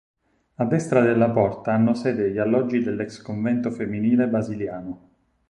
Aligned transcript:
A 0.55 0.65
destra 0.65 0.99
della 1.01 1.29
porta 1.29 1.73
hanno 1.73 1.93
sede 1.93 2.31
gli 2.31 2.39
alloggi 2.39 2.81
dell'ex 2.81 3.21
convento 3.21 3.69
femminile 3.69 4.25
basiliano. 4.27 5.09